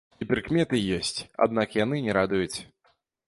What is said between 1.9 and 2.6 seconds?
не радуюць.